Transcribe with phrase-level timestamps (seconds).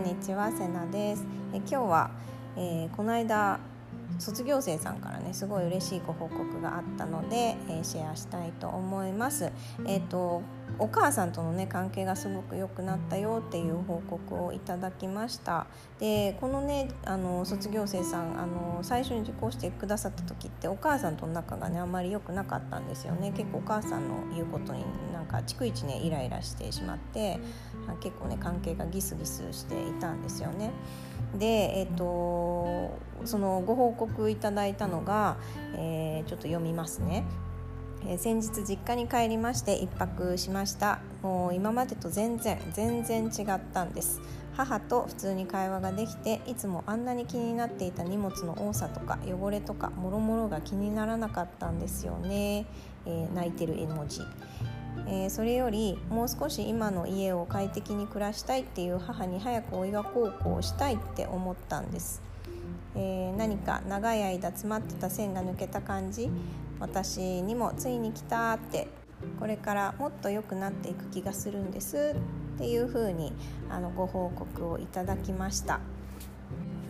[0.00, 2.10] んにちはせなですえ今日は、
[2.56, 3.60] えー、この間
[4.18, 9.52] 卒業生さんからねすごい嬉しいご報告があったので、えー、シェアしたいと思います。
[9.86, 10.42] えっ、ー、と
[10.78, 15.66] お母さんとのね関係がすごく良くなったよっていう報告をいただきました。
[15.98, 23.32] でこのねあの卒業生さんあの最初に受講してくださった時ってお母さんとの仲がねあんまり良くなかったんですよね。
[23.32, 27.38] 結構お母さんの言うことになんか逐一ねイライラしてしまって
[28.00, 30.70] 結構ね関係がギスギスしていたんですよね。
[31.38, 31.46] で
[31.78, 35.36] えっ、とそのご報告いただいたのが、
[35.76, 37.24] えー、ちょっと読みますね。
[38.06, 41.00] えー、先日実家に帰りまして1泊しました。
[41.22, 44.20] もう今までと全然全然違ったんです。
[44.56, 52.66] 母と普通に会話ができていつもあんなに気になっていた荷物の多さとか汚れとかもろもろが気にならなかったんですよね、
[53.06, 54.20] えー、泣いてる絵文字。
[55.06, 62.22] えー、それよりもう少し今の家を快適に暮らしたいっていう母に早くお岩高校をしたいって思ったんです、
[62.96, 66.30] えー、何か長い間詰まってた線が抜けた感じ
[66.80, 68.88] 私にもついに来たって
[69.38, 72.16] これからもっと良くなっていく気がするんです
[72.56, 73.32] っていうふうに
[73.68, 75.80] あのご報告をいただきました。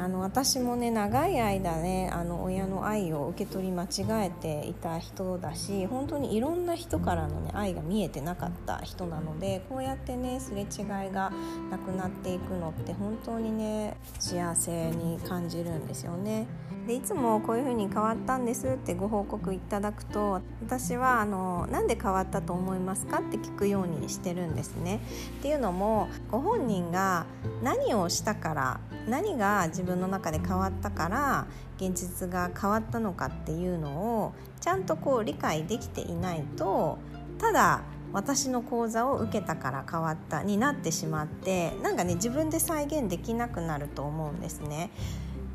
[0.00, 11.30] あの私もね長い間ねあの親の愛を受け取り間違えていた人だし本当にいろんな人からの、ね、愛が見えてなかった人なのでこうやってねすれ違いが
[11.70, 16.46] なくなっていくのって本当にね幸せに感じるんですよね。
[16.86, 25.00] でいつもこういう風に変わったんですってご報告いただくと私はあのなんで変わったと思いますかって聞くようにしてるんですね。
[25.40, 27.26] っていうのもご本人が
[27.62, 31.46] 何をしたから何が自分分の中で変わったから
[31.76, 36.98] 現実が変わったのかっていうのをちゃんとこう理解できていないと
[37.38, 44.90] ただ私の講座を受けたから変わったになってしまってなんかね自分で再現できなくなると思うんですね。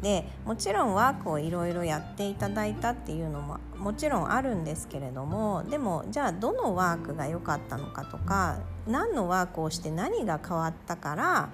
[0.01, 11.49] でもちろんワークをいろいろやっていただいたっていうのももちろんあるんですけれどもでもじゃあどのワークが良かったのかとか何のワークをして何が変わったから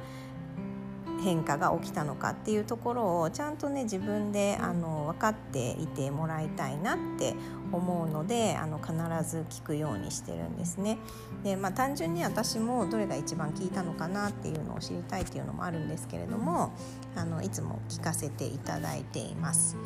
[1.21, 7.35] 変化が起きたのかっていうところをちゃんとね自分であの分かっていてもらいたいなって
[7.71, 8.93] 思うのであの必
[9.29, 10.97] ず聞くようにしてるんですね。
[11.43, 16.73] でまあ単純に私もどれが一番効いたのかなっていうのを知りたいっていうのもあるんですけれども
[17.15, 19.77] あのいつも聞かせていただいています。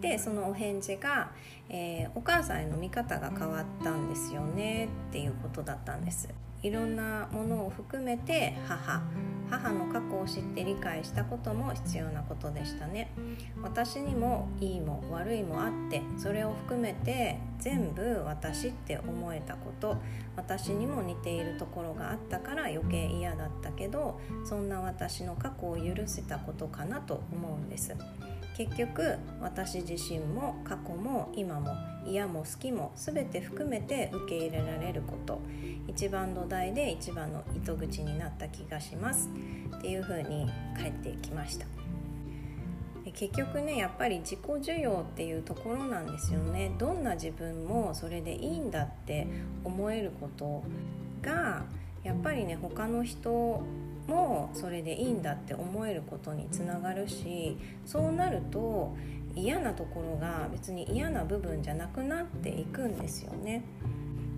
[0.00, 1.30] でそのお返事が、
[1.70, 6.28] えー、お母さんへの見方が変わったんですよねっていうことだったんです。
[6.64, 9.02] いろんなものを含めて母
[9.50, 13.12] 母の過去を知って理解したことも必要なことでしたね。
[13.62, 19.98] 私にもいいも悪いもあってそれを含めて全部私って思えたこと
[20.36, 27.94] 私にも似ているところがあったから余計嫌だったけどそんな私の過去を許せたことかなと思うんです。
[28.56, 31.74] 結局私自身も過去も今も
[32.06, 35.40] 嫌も好きも全て含めて受け入れられること。
[35.86, 39.28] 一番土台で一番の糸口になった気がします
[39.76, 41.66] っていう風に帰ってきました。
[43.12, 46.72] 結局ねやっぱり自己需要っていうところなんですよね。
[46.78, 49.26] どんな自分もそれでいいんだって
[49.62, 50.62] 思えること
[51.22, 51.64] が
[52.02, 53.62] やっぱりね他の人
[54.06, 57.56] もそれでいいんだって思えることにつながるし
[57.86, 58.94] そうなると
[59.34, 63.64] 嫌なところが別に嫌な部分じゃなくなっていくんですよね。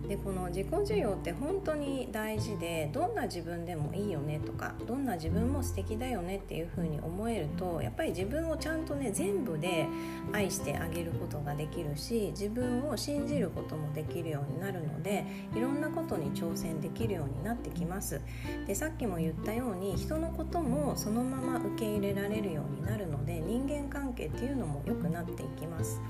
[0.08, 9.86] でこの自己需要って本当に大事でどんな自分でもいいよねとかどんな自分も素敵だよねっていう風に思えるとやっぱり自分をちゃんとね全部で
[10.32, 15.24] 愛してあげることができるし自分を信じることもできるようになるので
[15.54, 18.20] いろんなことに挑戦できるようになってきます。
[18.66, 26.00] でさっきも言ったように人のこともそのまま受け入れられるようになるので人間関係っていうのも良くなっていきます。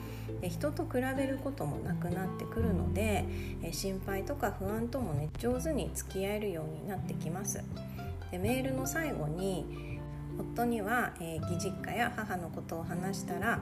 [0.41, 3.25] で人と比べることもなくなってくるので
[3.87, 7.63] 心配とか不安ともね上手に付き合えるようになってきます
[8.33, 10.01] でメールの最後に
[10.37, 13.61] 夫には、えー、義実家や母のことを話したら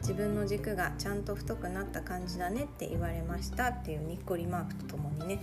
[0.00, 5.40] 自分の軸がちゃんと太くなった感じだねって言われましたっていうにっこりマークとともにね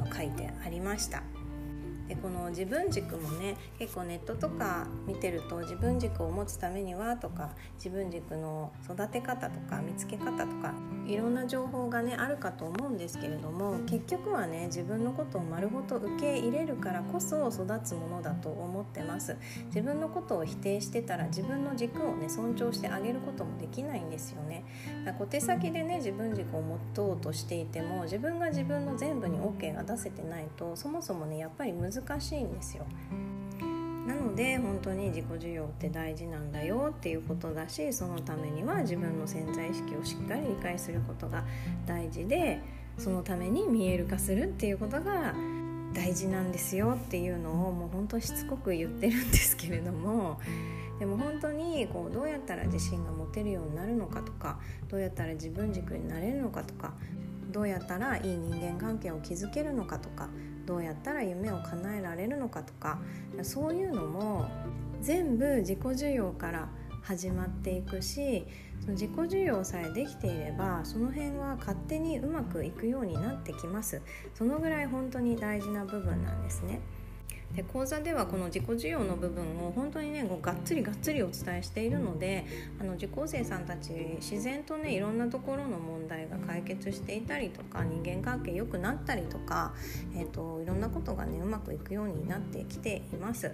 [0.00, 1.24] あの書いてありました。
[2.08, 10.72] でこの自分軸もね結構ネットとか見てると自分軸を持つためにはとか自分軸の育て方とか見つけ方とか
[11.06, 19.36] いろんな情報がねあるかと思うんですけれども結局はね自分のことを丸ごと受け入れるからこそ育つものだと思ってます。
[19.66, 24.64] 自分のことを否定してたら自分の軸をね尊重してあげることもできないんですよね。
[25.18, 32.86] 小手先でね自分軸を持とうとしていても自分が自分の全部に OK が出せてないとそもそもねやっぱり難難しいんですよ。
[34.06, 41.44] なので本当に自己需要って大事なんだよっていうことだしそのためには自分の潜在意識をしっかり理解することが
[41.86, 42.60] 大事で
[42.98, 45.34] そのために見える化するっていうことが
[45.92, 50.40] 大事なんですよっていうのをもう本当しつこく言ってるんですけれども
[50.98, 56.94] でも本当にこうどうやったら自信が持てるようになるのかとかどうやったら自分軸になれるのかとか
[57.50, 60.28] どうやったらいい人間関係を築けるのかとか
[60.66, 62.98] どうやったら夢を叶えられるのかとか
[63.42, 64.46] そういうのも
[65.00, 66.68] 全部自己需要から
[67.02, 68.44] 始まっていくし
[68.80, 74.02] その自己需要さえできていればその辺は勝手にうまくいくようになってきます
[74.34, 76.80] そのぐらい本当に大事な部分なんですね。
[77.54, 82.44] で講座ではこの自己需要の部分を本当にねこうがっつりがっつりお伝えしているので
[82.78, 89.74] あの受講生さんたち自然とねいろんなところの問題が解決していたりとか人間関係良くなったりとか、
[90.14, 93.52] えーと、いろんなことがねうまくいくようになってきています。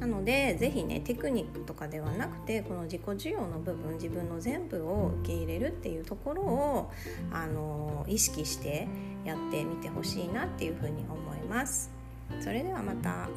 [0.00, 6.92] なので是非ねテクニックとかではなくてこの自己需要の部分自分の全部を受け入れるっていうところを
[7.32, 8.88] あの意識して
[9.24, 11.95] やってみてほしいなっていうふうに思います。
[12.40, 13.28] それではまた。